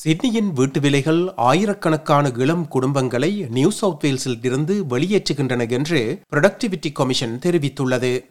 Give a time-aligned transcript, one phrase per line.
[0.00, 8.24] சிட்னியின் வீட்டு விலைகள் ஆயிரக்கணக்கான இளம் குடும்பங்களை நியூ சவுத் வேல்ஸில் இருந்து வெளியேற்றுகின்றன என்று ப்ரொடக்டிவிட்டி கமிஷன் தெரிவித்துள்ளது.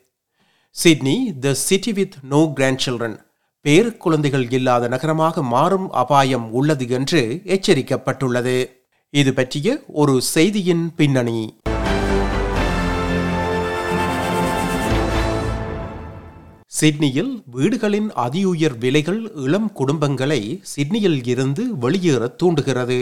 [0.69, 2.51] Sydney the city with no
[2.85, 3.19] grandchildren
[3.61, 8.65] பேரு குழந்தைகள் இல்லாத நகரமாக மாறும் அபாயம் உள்ளது என்று எச்சரிக்கப்பட்டுள்ளது.
[9.09, 11.56] இது பற்றிய ஒரு செய்தியின் பின்னணி.
[16.79, 20.41] சிட்னியில் வீடுகளின் அதியுயர் விலைகள் இளம் குடும்பங்களை
[20.71, 22.97] சிட்னியில் இருந்து வெளியேற தூண்டுகிறது.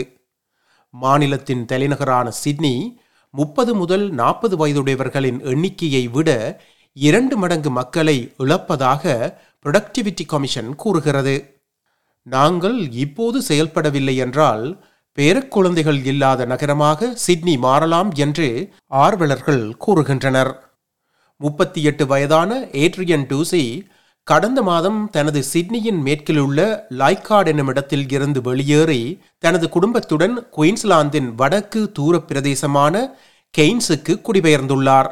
[0.94, 2.74] மாநிலத்தின் தலைநகரான சிட்னி
[3.34, 6.30] முப்பது முதல் நாற்பது வயதுடையவர்களின் எண்ணிக்கையை விட
[6.96, 9.04] இரண்டு மடங்கு மக்களை இழப்பதாக
[9.64, 11.36] ப்ரொடக்டிவிட்டி கமிஷன் கூறுகிறது.
[12.26, 14.64] நாங்கள் இப்போது செயல்படவில்லை என்றால்
[15.18, 18.48] பேரக்குழந்தைகள் இல்லாத நகரமாக சிட்னி மாறலாம் என்று
[19.04, 20.52] ஆர்வலர்கள் கூறுகின்றனர்.
[21.40, 23.62] முப்பத்தி எட்டு வயதான ஏட்ரியன் டூசி
[24.26, 29.02] கடந்த மாதம் தனது சிட்னியின் மேற்கில் உள்ள லைக்கார்ட் என்னும் இடத்தில் இருந்து வெளியேறி
[29.38, 32.94] தனது குடும்பத்துடன் குயின்ஸ்லாந்தின் வடக்கு தூர பிரதேசமான
[33.58, 35.10] கெய்ன்ஸுக்கு குடிபெயர்ந்துள்ளார்.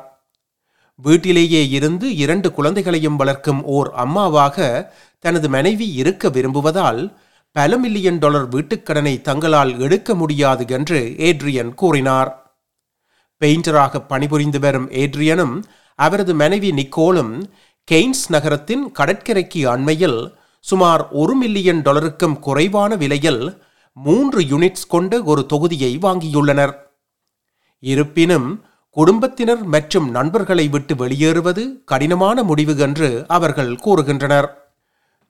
[0.98, 4.66] வீட்டிலேயே இருந்து இரண்டு குழந்தைகளையும் வளர்க்கும் ஓர் அம்மாவாக
[5.24, 7.02] தனது மனைவி இருக்க விரும்புவதால்
[7.56, 12.30] பல மில்லியன் டாலர் வீட்டுக்கடனை தங்களால் எடுக்க முடியாது என்று ஏட்ரியன் கூறினார்.
[13.40, 15.56] பெயிண்டராக பணிபுரிந்து வரும் ஏட்ரியனும்
[15.94, 17.34] அவரது மனைவி நிக்கோலும்
[17.90, 23.42] கெய்ன்ஸ் நகரத்தின் கடற்கரைக்கு அண்மையில் சுமார் ஒரு மில்லியன் டாலருக்கும் குறைவான விலையில்
[23.92, 26.74] மூன்று யூனிட்ஸ் கொண்ட ஒரு தொகுதியை வாங்கியுள்ளனர்.
[27.78, 28.48] இருப்பினும்
[28.96, 34.48] குடும்பத்தினர் மற்றும் நண்பர்களை விட்டு வெளியேறுவது கடினமான முடிவு என்று அவர்கள் கூறுகின்றனர்.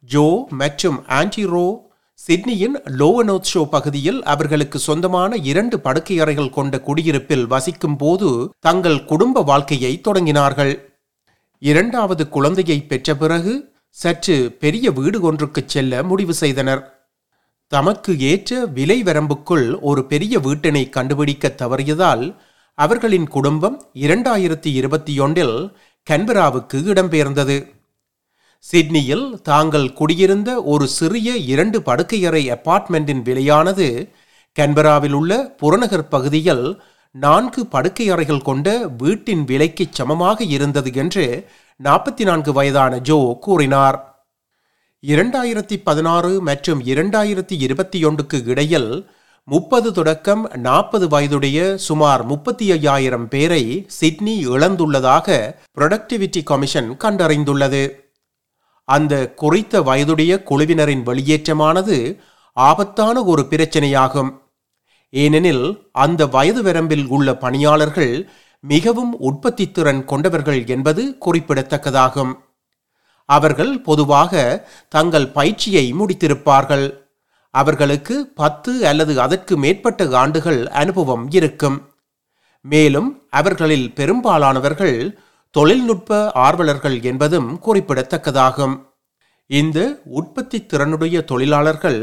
[0.00, 1.66] ஜோ மற்றும் ஆன்டிரோ
[2.14, 9.42] சிட்னியின் லோவனோத் ஷோ பகுதியில் அவர்களுக்கு சொந்தமான இரண்டு படுக்கை அறைகள் கொண்ட குடியிருப்பில் வசிக்கும் போது தங்கள் குடும்ப
[9.42, 10.80] வாழ்க்கையை தொடங்கினார்கள்.
[11.58, 17.08] இரண்டாவது குழந்தையை பெற்ற பிறகு சற்று பெரிய வீடு ஒன்றுக்கு செல்ல முடிவு செய்தனர்.
[17.66, 22.36] தமக்கு ஏற்ற விலை வரம்புக்குள் ஒரு பெரிய வீட்டினை கண்டுபிடிக்க தவறியதால்
[22.74, 25.76] அவர்களின் குடும்பம் இரண்டாயிரத்தி இருபத்தி ஒன்றில்
[26.10, 27.73] கன்பராவுக்கு இடம்பெயர்ந்தது.
[28.64, 33.88] சிட்னியில் தாங்கள் குடியிருந்த ஒரு சிறிய இரண்டு படுக்கையறை அப்பார்ட்மெண்ட்டின் விலையானது
[34.56, 36.66] கன்பராவில் உள்ள புறநகர் பகுதியில்
[37.14, 38.68] நான்கு படுக்கை அறைகள் கொண்ட
[39.02, 41.48] வீட்டின் விலைக்கு சமமாக இருந்தது என்று
[41.80, 43.98] நாற்பத்தி நான்கு வயதான ஜோ கூறினார்.
[45.02, 48.90] இரண்டாயிரத்தி பதினாறு மற்றும் இரண்டாயிரத்தி இருபத்தி ஒன்றுக்கு இடையில்
[49.48, 55.36] முப்பது தொடக்கம் நாற்பது வயதுடைய சுமார் முப்பத்தி ஐயாயிரம் பேரை சிட்னி இழந்துள்ளதாக
[55.80, 57.82] ப்ரொடக்டிவிட்டி கமிஷன் கண்டறிந்துள்ளது.
[58.84, 62.18] அந்த குறித்த வயதுடைய குழுவினரின் வெளியேற்றமானது
[62.52, 64.42] ஆபத்தான ஒரு பிரச்சனையாகும்.
[65.10, 68.30] ஏனெனில் அந்த வயது வரம்பில் உள்ள பணியாளர்கள்
[68.60, 72.32] மிகவும் உற்பத்தி திறன் கொண்டவர்கள் என்பது குறிப்பிடத்தக்கதாகும்.
[73.24, 77.02] அவர்கள் பொதுவாக தங்கள் பயிற்சியை முடித்திருப்பார்கள்.
[77.50, 81.90] அவர்களுக்கு பத்து அல்லது அதற்கு மேற்பட்ட ஆண்டுகள் அனுபவம் இருக்கும்.
[82.60, 85.18] மேலும் அவர்களில் பெரும்பாலானவர்கள்
[85.56, 86.10] தொழில்நுட்ப
[86.46, 88.74] ஆர்வலர்கள் என்பதும் குறிப்பிடத்தக்கதாகும்.
[89.46, 89.78] இந்த
[90.18, 92.00] உற்பத்தி திறனுடைய தொழிலாளர்கள்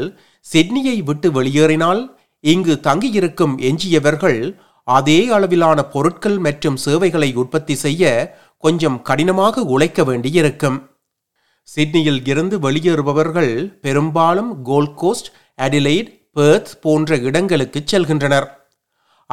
[0.52, 2.00] சிட்னியை விட்டு வெளியேறினால்
[2.40, 4.40] இங்கு தங்கியிருக்கும் எஞ்சியவர்கள்
[4.84, 8.12] அதே அளவிலான பொருட்கள் மற்றும் சேவைகளை உற்பத்தி செய்ய
[8.58, 10.78] கொஞ்சம் கடினமாக உழைக்க வேண்டியிருக்கும்.
[11.68, 15.30] சிட்னியில் இருந்து வெளியேறுபவர்கள் பெரும்பாலும் கோல்ட் கோஸ்ட்
[15.62, 18.48] அடிலைட் பேர்த் போன்ற இடங்களுக்கு செல்கின்றனர்.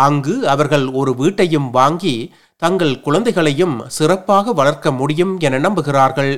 [0.05, 2.15] அங்கு அவர்கள் ஒரு வீட்டையும் வாங்கி
[2.61, 6.33] தங்கள் குழந்தைகளையும் சிறப்பாக வளர்க்க முடியும் என நம்புகிறார்கள்.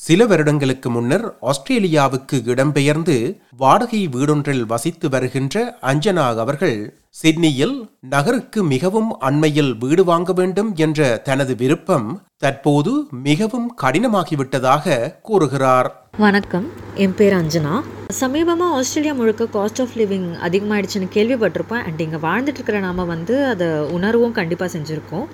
[0.00, 3.16] சில வருடங்களுக்கு முன்னர் ஆஸ்திரேலியாவுக்கு இடம்பெயர்ந்து
[3.56, 6.78] வாடகை வீடொன்றில் வசித்து வருகின்ற அஞ்சனா அவர்கள்
[7.18, 7.74] சிட்னியில்
[8.12, 12.08] நகருக்கு மிகவும் அண்மையில் வீடு வாங்க வேண்டும் என்ற தனது விருப்பம்
[12.42, 12.92] தற்போது
[13.26, 14.96] மிகவும் கடினமாகிவிட்டதாக
[15.28, 15.88] கூறுகிறார்.
[16.24, 16.66] வணக்கம்.
[17.04, 17.74] என் பேர் அஞ்சனா.
[18.20, 21.84] சமீபமாக ஆஸ்திரேலியா முழுக்க காஸ்ட் ஆஃப் லிவிங் அதிகமாகிடுச்சுன்னு கேள்விப்பட்டிருப்பேன்.
[21.86, 25.26] அண்ட் இங்கே வாழ்ந்துட்டு இருக்கிற நாம வந்து அதை உணர்வும் கண்டிப்பாக செஞ்சுருக்கோம்.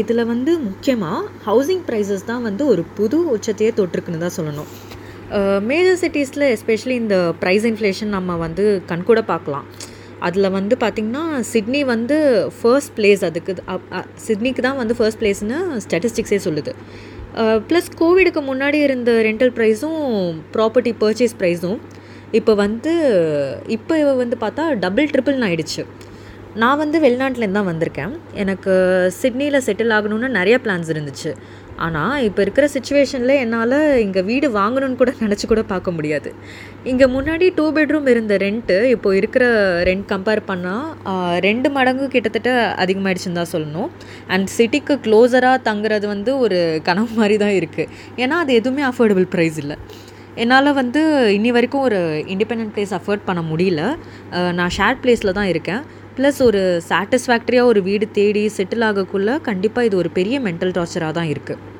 [0.00, 4.70] இதில் வந்து முக்கியமாக ஹவுசிங் ப்ரைஸஸ் தான் வந்து ஒரு புது உச்சத்தையே தொட்டிருக்குன்னு தான் சொல்லணும்.
[5.70, 9.68] மேஜர் சிட்டிஸில் எஸ்பெஷலி இந்த ப்ரைஸ் இன்ஃப்ளேஷன் நம்ம வந்து கண்கூட பார்க்கலாம்.
[10.26, 12.16] அதில் வந்து பார்த்திங்கன்னா சிட்னி வந்து
[12.58, 13.54] ஃபர்ஸ்ட் பிளேஸ் அதுக்கு
[14.26, 16.74] சிட்னிக்கு தான் வந்து ஃபர்ஸ்ட் பிளேஸ்னு ஸ்டாட்டிஸ்டிக்ஸே சொல்லுது.
[17.68, 20.02] ப்ளஸ் கோவிடுக்கு முன்னாடி இருந்த ரெண்டல் ப்ரைஸும்
[20.56, 21.80] ப்ராப்பர்ட்டி பர்ச்சேஸ் ப்ரைஸும்
[22.38, 22.92] இப்போ வந்து
[23.76, 25.82] இப்போ வந்து பார்த்தா டபுள் ட்ரிபிள்னு ஆயிடுச்சு.
[26.62, 28.12] நான் வந்து வெளிநாட்டிலேருந்து தான் வந்திருக்கேன்.
[28.42, 28.72] எனக்கு
[29.20, 31.30] சிட்னியில் செட்டில் ஆகணும்னு நிறைய பிளான்ஸ் இருந்துச்சு.
[31.86, 36.30] ஆனால் இப்போ இருக்கிற சுச்சுவேஷனில் என்னால் இங்கே வீடு வாங்கணும்னு கூட நினச்சி கூட பார்க்க முடியாது.
[36.90, 39.44] இங்கே முன்னாடி டூ பெட்ரூம் இருந்த ரெண்ட்டு இப்போ இருக்கிற
[39.88, 40.86] ரெண்ட் கம்பேர் பண்ணால்
[41.46, 42.52] ரெண்டு மடங்கு கிட்டத்தட்ட
[42.84, 43.90] அதிகமாகிடுச்சுன்னு தான் சொல்லணும்.
[44.34, 46.60] அண்ட் சிட்டிக்கு க்ளோஸராக தங்குறது வந்து ஒரு
[46.90, 47.90] கனவு மாதிரி தான் இருக்குது
[48.24, 49.78] ஏன்னா அது எதுவுமே அஃபோர்டபுள் ப்ரைஸ் இல்லை.
[50.42, 51.00] என்னால் வந்து
[51.36, 51.98] இன்னி வரைக்கும் ஒரு
[52.34, 53.82] இண்டிபெண்ட் பிளேஸ் அஃபோர்ட் பண்ண முடியல.
[54.58, 55.82] நான் ஷேர்ட் பிளேஸில் தான் இருக்கேன்.
[56.20, 61.30] ப்ளஸ் ஒரு சாட்டிஸ்ஃபேக்டரியாக ஒரு வீடு தேடி செட்டில் ஆகக்குள்ளே கண்டிப்பாக இது ஒரு பெரிய மென்டல் டார்ச்சராக தான்
[61.32, 61.78] இருக்குது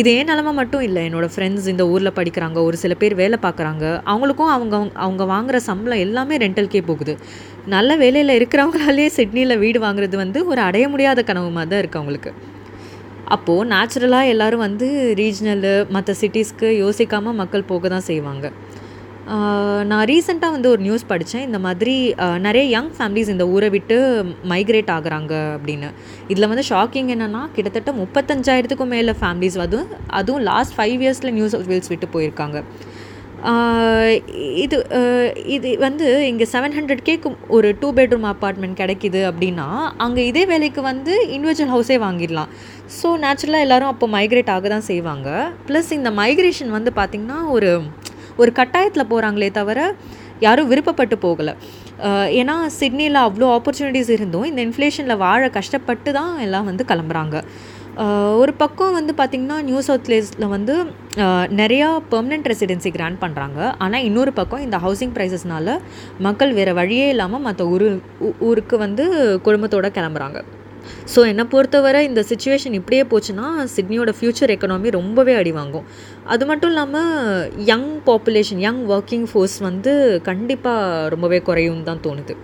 [0.00, 3.84] இது ஏன் நிலமை மட்டும் இல்லை என்னோடய ஃப்ரெண்ட்ஸ் இந்த ஊரில் படிக்கிறாங்க ஒரு சில பேர் வேலை பார்க்குறாங்க
[4.12, 7.14] அவங்களுக்கும் அவங்க அவங்க வாங்குற சம்பளம் எல்லாமே ரெண்டல்கே போகுது.
[7.74, 12.32] நல்ல வேலையில் இருக்கிறவங்களாலே சிட்னியில் வீடு வாங்குறது வந்து ஒரு அடைய முடியாத கனவு மாதிரி தான் இருக்குது அவங்களுக்கு.
[13.36, 14.88] அப்போது நேச்சுரலாக எல்லோரும் வந்து
[15.22, 18.46] ரீஜனலு மற்ற சிட்டிஸ்க்கு யோசிக்காமல் மக்கள் போக தான் செய்வாங்க.
[19.90, 21.94] நான் ரீசெண்டாக வந்து ஒரு நியூஸ் படித்தேன் இந்த மாதிரி
[22.46, 23.96] நிறைய யங் ஃபேமிலிஸ் இந்த ஊரை விட்டு
[24.52, 25.88] மைக்ரேட் ஆகுறாங்க அப்படின்னு.
[26.32, 31.92] இதில் வந்து ஷாக்கிங் என்னென்னா கிட்டத்தட்ட முப்பத்தஞ்சாயிரத்துக்கும் மேலே ஃபேமிலிஸ் அதுவும் அதுவும் லாஸ்ட் ஃபைவ் இயர்ஸில் நியூஸ் வீல்ஸ்
[31.94, 32.58] விட்டு போயிருக்காங்க.
[34.64, 34.76] இது
[35.56, 39.68] இது வந்து இங்கே செவன் ஹண்ட்ரட் கேக்கு ஒரு டூ பெட்ரூம் அப்பார்ட்மெண்ட் கிடைக்கிது அப்படின்னா
[40.04, 42.50] அங்கே இதே வேலைக்கு வந்து இண்டிவிஜுவல் ஹவுஸே வாங்கிடலாம்.
[42.98, 45.28] ஸோ நேச்சுரலாக எல்லோரும் அப்போ மைக்ரேட் ஆக தான் செய்வாங்க.
[45.68, 47.70] ப்ளஸ் இந்த மைக்ரேஷன் வந்து பார்த்திங்கன்னா ஒரு
[48.42, 49.80] ஒரு கட்டாயத்தில் போகிறாங்களே தவிர
[50.46, 51.54] யாரும் விருப்பப்பட்டு போகலை.
[52.40, 57.36] ஏன்னா சிட்னியில் அவ்வளோ ஆப்பர்ச்சுனிட்டிஸ் இருந்தும் இந்த இன்ஃப்ளேஷனில் வாழ கஷ்டப்பட்டு தான் எல்லாம் வந்து கிளம்புறாங்க.
[58.42, 60.74] ஒரு பக்கம் வந்து பார்த்திங்கன்னா நியூ சவுத் வந்து
[61.60, 65.74] நிறையா பெர்மனெண்ட் ரெசிடென்சி கிராண்ட் பண்ணுறாங்க ஆனால் இன்னொரு பக்கம் இந்த ஹவுசிங் ப்ரைஸஸ்னால
[66.26, 67.88] மக்கள் வேறு வழியே இல்லாமல் மற்ற ஊரு
[68.50, 69.06] ஊருக்கு வந்து
[69.48, 70.40] குடும்பத்தோடு கிளம்புறாங்க.
[71.14, 75.86] ஸோ என்னை பொறுத்தவரை இந்த சுச்சுவேஷன் இப்படியே போச்சுன்னா சிட்னியோட ஃப்யூச்சர் எக்கனாமி ரொம்பவே அடி வாங்கும்.
[76.34, 77.12] அது மட்டும் இல்லாமல்
[77.72, 79.94] young population young working force வந்து
[80.30, 82.36] கண்டிப்பாக ரொம்பவே குறையும் தான் தோணுது.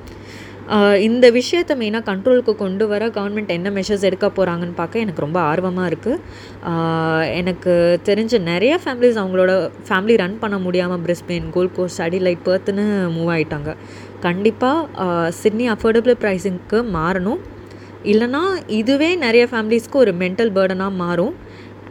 [1.06, 5.90] இந்த விஷயத்தை மெயினாக கண்ட்ரோலுக்கு கொண்டு வர கவர்மெண்ட் என்ன மெஷர்ஸ் எடுக்க போகிறாங்கன்னு பார்க்க எனக்கு ரொம்ப ஆர்வமாக
[5.90, 7.74] இருக்குது எனக்கு
[8.08, 9.52] தெரிஞ்ச நிறைய ஃபேமிலிஸ் அவங்களோட
[9.88, 12.86] ஃபேமிலி ரன் பண்ண முடியாமல் பிரிஸ்பெயின் கோல்ட் கோஸ்ட் அடிலைட் பர்த்துன்னு
[13.16, 13.72] மூவ் ஆகிட்டாங்க
[14.26, 17.42] கண்டிப்பாக சிட்னி அஃபோர்டபுள் ப்ரைஸிங்க்கு மாறணும்.
[18.12, 18.42] இல்லைனா
[18.80, 21.34] இதுவே நிறைய ஃபேமிலிஸ்க்கு ஒரு மென்டல் பேர்டனாக மாறும்.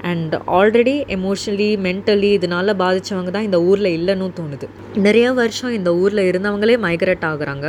[0.10, 4.68] அண்ட் ஆல்ரெடி எமோஷ்னலி மென்டலி இதனால் பாதித்தவங்க தான் இந்த ஊரில் இல்லைன்னு தோணுது.
[5.06, 7.68] நிறைய வருஷம் இந்த ஊரில் இருந்தவங்களே மைக்ரேட் ஆகுறாங்க.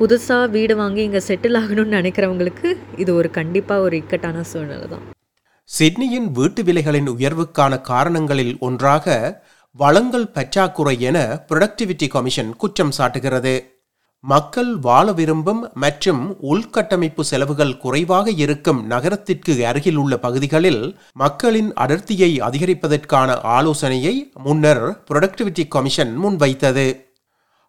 [0.00, 2.68] புதுசாக வீடு வாங்கி இங்கே செட்டில் ஆகணும்னு நினைக்கிறவங்களுக்கு
[3.04, 5.06] இது ஒரு கண்டிப்பாக ஒரு இக்கட்டான சூழ்நிலை தான்.
[5.78, 9.16] சிட்னியின் வீட்டு விலைகளின் உயர்வுக்கான காரணங்களில் ஒன்றாக
[9.82, 13.54] வளங்கள் பற்றாக்குறை என புரொடக்டிவிட்டி கமிஷன் குற்றம் சாட்டுகிறது.
[14.24, 20.82] மக்கள் வாழ விரும்பும் மற்றும் உள்கட்டமைப்பு செலவுகள் குறைவாக இருக்கும் நகரத்திற்கு அருகில் உள்ள பகுதிகளில்
[21.12, 24.14] மக்களின் அடர்த்தியை அதிகரிப்பதற்கான ஆலோசனையை
[24.44, 26.86] முன்னர் புரொடக்டிவிட்டி கமிஷன் முன்வைத்தது.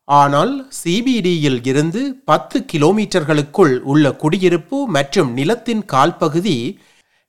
[0.05, 0.53] ஆனால்
[0.83, 6.57] சிபிடியில் இருந்து பத்து கிலோமீட்டர்களுக்குள் உள்ள குடியிருப்பு மற்றும் நிலத்தின் கால்பகுதி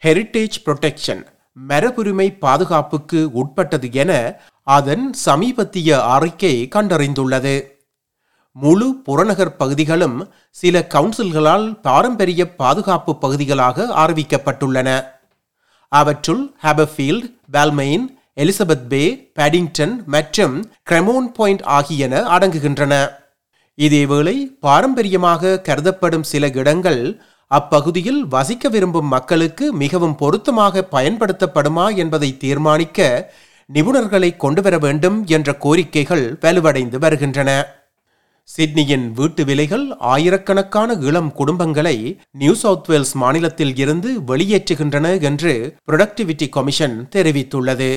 [0.02, 1.22] ஹெரிட்டேஜ் புரொடெக்ஷன்
[1.68, 4.12] மரபுரிமை பாதுகாப்புக்கு உட்பட்டது என
[4.66, 7.54] அதன் சமீபத்திய அறிக்கை கண்டறிந்துள்ளது.
[8.56, 10.16] முழு புறநகர் பகுதிகளும்
[10.50, 14.88] சில கவுன்சில்களால் பாரம்பரிய பாதுகாப்பு பகுதிகளாக அறிவிக்கப்பட்டுள்ளன
[15.88, 18.04] அவற்றுள் ஹாபர்ஃபீல்ட் பால்மெயின்
[18.36, 19.02] எலிசபெத் பே
[19.38, 20.54] பேடிங்டன் மற்றும்
[20.90, 22.94] கிரெமோன் பாயிண்ட் ஆகியன அடங்குகின்றன.
[23.78, 27.02] இதேவேளை பாரம்பரியமாக கருதப்படும் சில இடங்கள்
[27.46, 33.32] அப்பகுதியில் வசிக்க விரும்பும் மக்களுக்கு மிகவும் பொருத்தமாக பயன்படுத்தப்படுமா என்பதை தீர்மானிக்க
[33.70, 37.50] நிபுணர்களை கொண்டுவர வேண்டும் என்ற கோரிக்கைகள் வலுவடைந்து வருகின்றன.
[38.48, 41.94] சிட்னியின் வீட்டு விலைகள் ஆயிரக்கணக்கான இளம் குடும்பங்களை
[42.32, 45.52] நியூ சவுத் வேல்ஸ் மாநிலத்தில் இருந்து வெளியேற்றுகின்றன என்று
[45.86, 47.88] புரொடக்டிவிட்டி கமிஷன் தெரிவித்துள்ளது.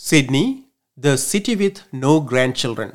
[0.00, 0.44] Sydney
[1.00, 2.12] the city with no
[2.62, 2.94] grandchildren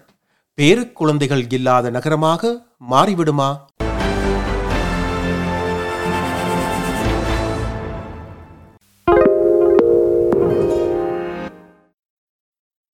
[0.57, 2.51] பேரு குழந்தைகள் இல்லாத நகரமாக
[2.89, 3.49] மாறிவிடுமா?